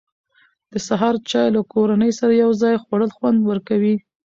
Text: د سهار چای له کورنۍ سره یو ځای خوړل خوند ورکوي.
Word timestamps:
د 0.71 0.73
سهار 0.87 1.15
چای 1.29 1.47
له 1.55 1.61
کورنۍ 1.73 2.11
سره 2.19 2.33
یو 2.43 2.51
ځای 2.61 2.75
خوړل 2.83 3.11
خوند 3.15 3.39
ورکوي. 3.49 3.95